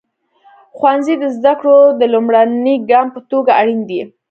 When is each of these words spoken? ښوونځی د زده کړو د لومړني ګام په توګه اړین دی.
ښوونځی 0.77 1.15
د 1.19 1.23
زده 1.35 1.53
کړو 1.59 1.77
د 1.99 2.01
لومړني 2.13 2.75
ګام 2.89 3.07
په 3.15 3.19
توګه 3.31 3.51
اړین 3.61 3.81
دی. 3.89 4.01